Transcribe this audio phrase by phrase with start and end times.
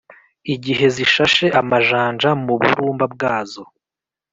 [0.53, 3.63] igihe zishashe amajanja mu burumba bwazo